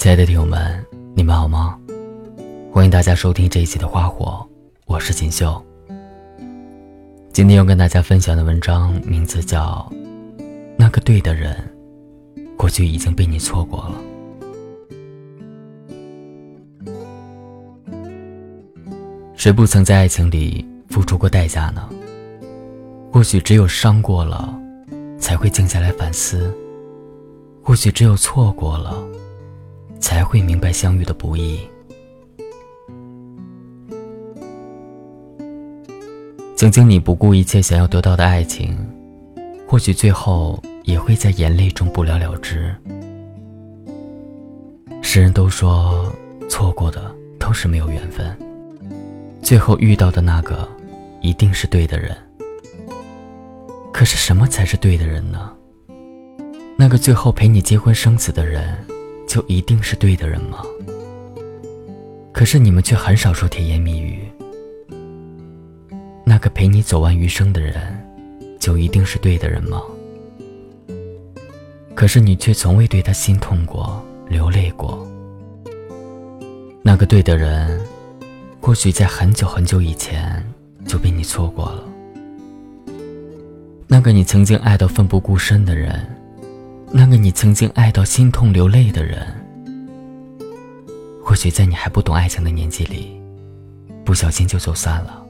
[0.00, 0.82] 亲爱的听友们，
[1.14, 1.78] 你们好吗？
[2.72, 4.48] 欢迎大家收听这一期的《花火》，
[4.86, 5.62] 我是锦绣。
[7.34, 9.86] 今天要跟大家分享的文章名字叫
[10.78, 11.54] 《那个对的人》，
[12.56, 13.94] 过去已经被你错过了。
[19.34, 21.86] 谁不曾在爱情里付出过代价呢？
[23.12, 24.58] 或许只有伤过了，
[25.18, 26.50] 才会静下来反思；
[27.62, 28.96] 或许只有错过了。
[30.00, 31.60] 才会明白相遇的不易。
[36.56, 38.76] 曾经你不顾一切想要得到的爱情，
[39.66, 42.74] 或许最后也会在眼泪中不了了之。
[45.00, 46.12] 世人都说
[46.48, 48.36] 错过的都是没有缘分，
[49.42, 50.68] 最后遇到的那个
[51.20, 52.16] 一定是对的人。
[53.92, 55.52] 可是什么才是对的人呢？
[56.76, 58.76] 那个最后陪你结婚生子的人。
[59.30, 60.60] 就一定是对的人吗？
[62.32, 64.28] 可是你们却很少说甜言蜜语。
[66.24, 67.96] 那个陪你走完余生的人，
[68.58, 69.80] 就一定是对的人吗？
[71.94, 75.06] 可是你却从未对他心痛过、流泪过。
[76.82, 77.80] 那个对的人，
[78.60, 80.44] 或许在很久很久以前
[80.88, 81.84] 就被你错过了。
[83.86, 86.04] 那个你曾经爱到奋不顾身的人。
[86.92, 89.26] 那个你曾经爱到心痛流泪的人，
[91.22, 93.18] 或许在你还不懂爱情的年纪里，
[94.04, 95.24] 不小心就走散了。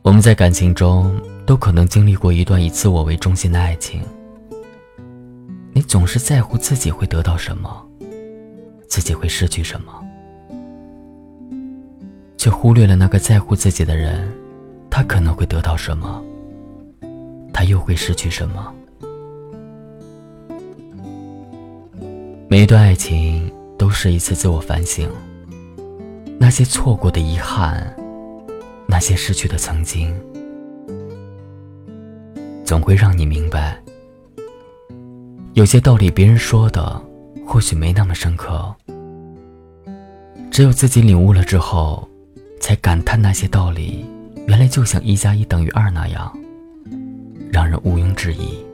[0.00, 4.00] 我们在感情中都可能经历过一段以自我为中心的爱情。
[5.72, 7.86] 你总是在乎自己会得到什么，
[8.88, 9.92] 自己会失去什么，
[12.36, 14.32] 却忽略了那个在乎自己的人，
[14.88, 16.22] 他可能会得到什么。
[17.62, 18.74] 他又会失去什么？
[22.48, 25.08] 每一段爱情都是一次自我反省。
[26.40, 27.96] 那些错过的遗憾，
[28.88, 30.12] 那些失去的曾经，
[32.64, 33.80] 总会让你明白，
[35.52, 37.00] 有些道理别人说的
[37.46, 38.74] 或许没那么深刻，
[40.50, 42.08] 只有自己领悟了之后，
[42.60, 44.04] 才感叹那些道理
[44.48, 46.36] 原来就像一加一等于二那样。
[47.52, 48.64] 让人毋庸置疑。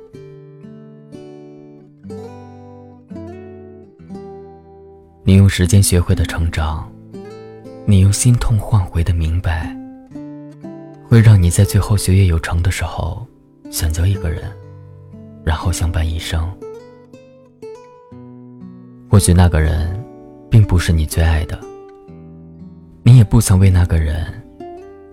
[5.24, 6.88] 你用时间学会的成长，
[7.84, 9.76] 你用心痛换回的明白，
[11.08, 13.26] 会让你在最后学业有成的时候，
[13.68, 14.44] 选择一个人，
[15.42, 16.48] 然后相伴一生。
[19.10, 20.00] 或许那个人，
[20.48, 21.58] 并不是你最爱的，
[23.02, 24.24] 你也不曾为那个人，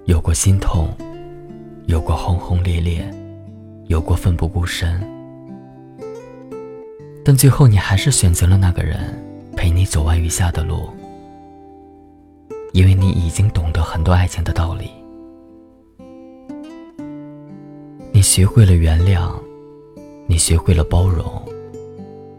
[0.03, 0.88] 有过心痛，
[1.88, 3.03] 有过轰轰烈烈。
[3.88, 5.00] 有过奋不顾身，
[7.23, 8.97] 但最后你还是选择了那个人
[9.56, 10.90] 陪你走完余下的路，
[12.73, 14.90] 因为你已经懂得很多爱情的道理。
[18.12, 19.31] 你学会了原谅，
[20.25, 21.25] 你学会了包容，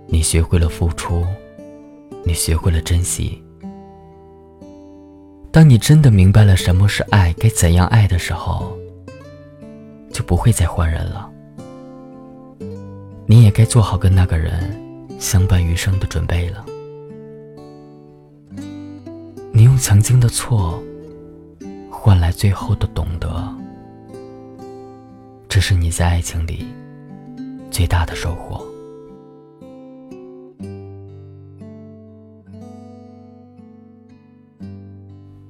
[0.09, 1.25] 你学会了付出，
[2.25, 3.41] 你学会了珍惜。
[5.53, 8.77] 当你真的明白了什么是爱，该怎样爱的时候，
[10.11, 11.31] 就不会再换人了。
[13.29, 14.73] 你也该做好跟那个人
[15.19, 16.65] 相伴余生的准备了。
[19.53, 20.81] 你用曾经的错
[21.91, 23.53] 换来最后的懂得，
[25.49, 26.67] 这是你在爱情里
[27.69, 28.65] 最大的收获。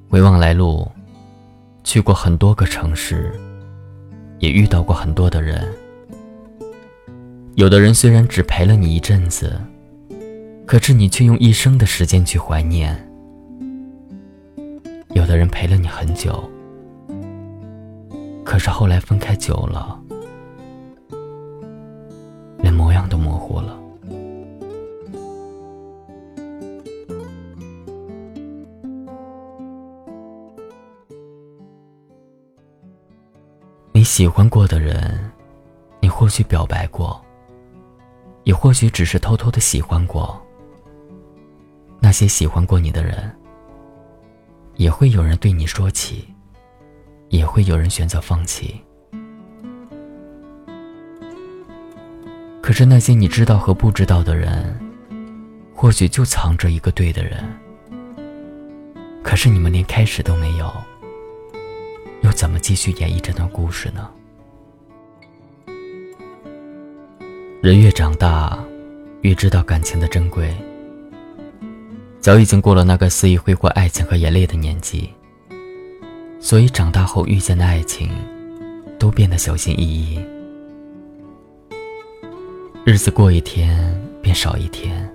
[0.08, 0.90] 回望来路，
[1.84, 3.38] 去过很多个城市，
[4.38, 5.70] 也遇到过很多的人。
[7.56, 9.58] 有的人虽然只陪了你一阵子，
[10.66, 12.94] 可是你却用一生的时间去怀念；
[15.14, 16.44] 有的人陪了你很久，
[18.44, 19.98] 可是后来分开久了，
[22.58, 23.74] 连模样都模糊了。
[33.92, 35.32] 你喜欢过的人，
[36.00, 37.18] 你或许表白过。
[38.46, 40.40] 也或许只是偷偷的喜欢过。
[41.98, 43.36] 那些喜欢过你的人，
[44.76, 46.24] 也会有人对你说起，
[47.28, 48.80] 也会有人选择放弃。
[52.62, 54.78] 可是那些你知道和不知道的人，
[55.74, 57.44] 或许就藏着一个对的人。
[59.24, 60.72] 可是你们连开始都没有，
[62.22, 64.08] 又怎么继续演绎这段故事呢？
[67.66, 68.56] 人越长大，
[69.22, 70.54] 越知道感情的珍贵。
[72.20, 75.12] 早已经过了那个肆意挥霍爱情和眼泪的年纪，
[76.38, 78.08] 所以长大后遇见的爱情，
[79.00, 80.24] 都变得小心翼翼。
[82.84, 85.12] 日子过一天便少一天，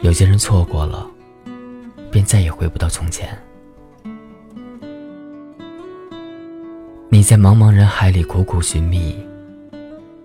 [0.00, 1.06] 有些人错过了，
[2.10, 3.28] 便再也回不到从前。
[7.10, 9.14] 你在茫茫人海里苦苦寻觅，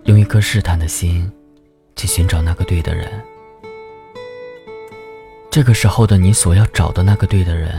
[0.06, 1.30] 用一颗试探的心，
[1.94, 3.10] 去寻找那个对的人。
[5.50, 7.74] 这个时候的你所要找的那个对的人，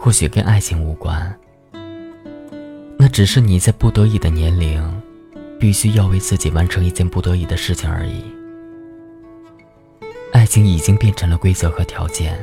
[0.00, 1.38] 或许跟爱情无关，
[2.98, 5.02] 那只是你在不得已的年龄。
[5.56, 8.22] 必须要为自己完成一件不得已的事情而已。
[10.30, 12.38] 爱情已经变成了规则和条件。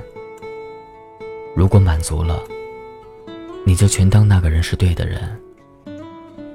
[1.56, 2.42] 如果满足了，
[3.64, 5.40] 你就全当那个人是对的人，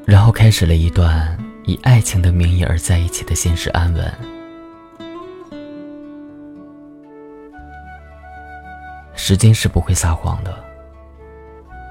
[0.04, 4.14] 然后开始了一段以爱情的名义而在一起的现实安稳。
[9.14, 10.64] 时间是不会撒谎的。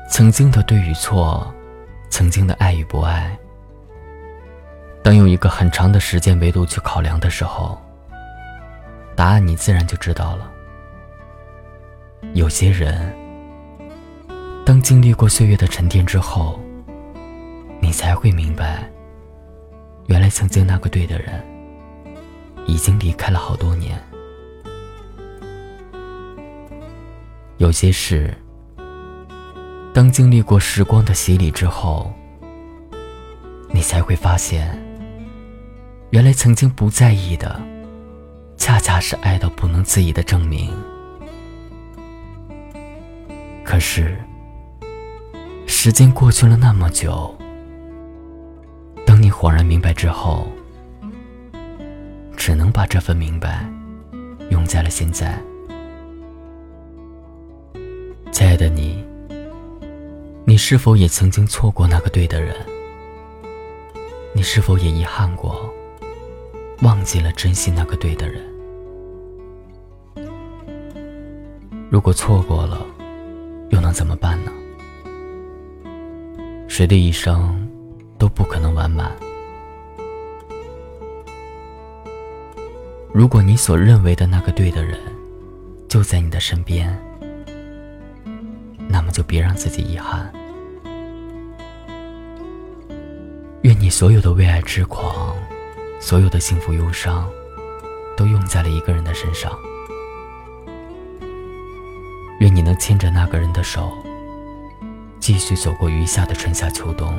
[0.09, 1.53] 曾经的对与错，
[2.09, 3.37] 曾经的爱与不爱。
[5.03, 7.77] 当用一个很长的时间维度去考量的时候，
[9.13, 10.49] 答案你自然就知道了。
[12.33, 13.13] 有些人，
[14.65, 16.57] 当经历过岁月的沉淀之后，
[17.81, 18.89] 你才会明白，
[20.07, 21.43] 原来曾经那个对的人，
[22.65, 23.99] 已经离开了好多年。
[27.57, 28.33] 有些事，
[29.93, 32.13] 当经历过时光的洗礼之后，
[33.71, 34.81] 你才会发现。
[36.11, 37.61] 原来曾经不在意的，
[38.55, 40.71] 恰恰是爱到不能自已的证明。
[43.65, 44.17] 可是，
[45.65, 47.34] 时间过去了那么久，
[49.37, 50.47] 恍然明白之后，
[52.37, 53.69] 只能把这份明白
[54.49, 55.37] 用在了现在。
[58.31, 59.05] 亲爱的你，
[60.45, 62.55] 你是否也曾经错过那个对的人？
[64.31, 65.69] 你是否也遗憾过？
[66.81, 68.41] 忘记了珍惜那个对的人。
[71.89, 72.85] 如果错过了，
[73.71, 74.51] 又能怎么办呢？
[76.69, 77.64] 谁的一生
[78.17, 79.11] 都不可能完满。
[83.13, 84.99] 如果你所认为的那个对的人
[85.87, 86.97] 就在你的身边，
[88.87, 90.31] 那么就别让自己遗憾。
[93.63, 95.35] 愿你所有的为爱痴狂。
[95.97, 97.27] 所有的幸福忧伤，
[98.15, 99.51] 都用在了一个人的身上。
[102.39, 103.91] 愿你能牵着那个人的手，
[105.19, 107.17] 继续走过余下的春夏秋冬，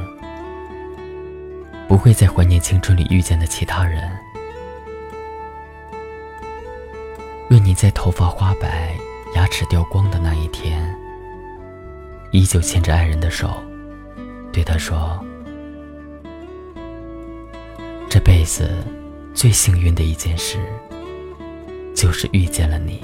[1.96, 4.02] 不会再怀念青春里遇见的其他人。
[7.48, 8.94] 愿你在头发花白、
[9.34, 10.94] 牙齿掉光的那一天，
[12.32, 13.48] 依旧牵着爱人的手，
[14.52, 15.18] 对他说。
[18.10, 18.70] 这辈子
[19.32, 20.58] 最幸运的一件事，
[21.94, 23.02] 就是遇见了你。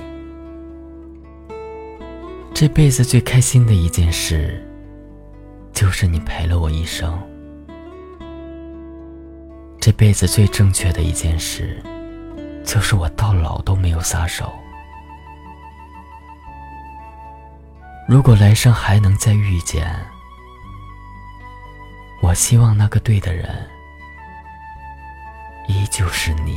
[2.52, 4.62] 这辈子最开心的一件事，
[5.72, 7.18] 就是你陪了我一生。
[9.84, 11.82] 这辈子最正确的一件事，
[12.64, 14.52] 就是我到老都没有撒手。
[18.06, 19.92] 如果来生还能再遇见，
[22.22, 23.68] 我希望那个对的人。
[25.66, 26.56] 依旧是你。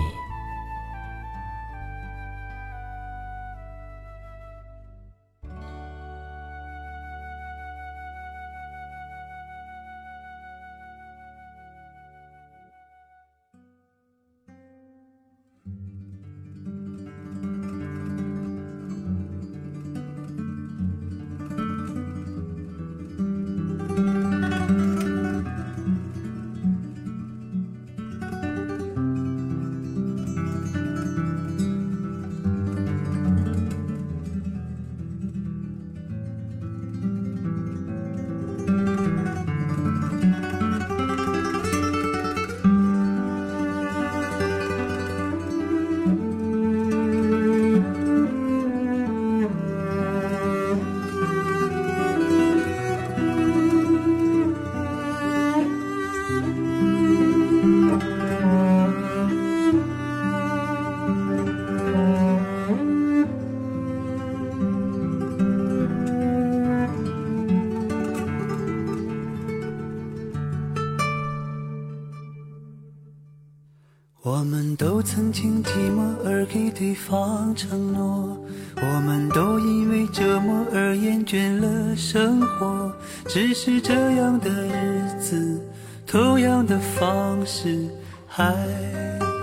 [83.87, 85.61] 这样的日子，
[86.07, 87.87] 同样的方式，
[88.25, 88.51] 还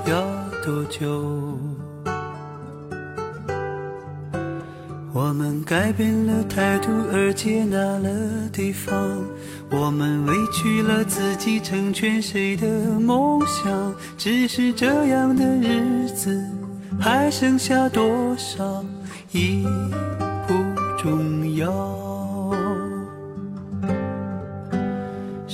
[0.04, 0.20] 要
[0.64, 1.56] 多久？
[5.12, 8.10] 我们改变了态度而接纳了
[8.52, 8.92] 对方，
[9.70, 12.66] 我们委屈了自己成全谁的
[12.98, 13.94] 梦想？
[14.18, 16.44] 只是这样的日子
[16.98, 18.84] 还剩下多少
[19.30, 19.64] 已
[20.48, 20.54] 不
[21.00, 22.11] 重要。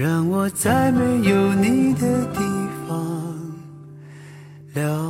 [0.00, 2.40] 让我在没有你的地
[2.88, 3.36] 方
[4.72, 5.09] 疗。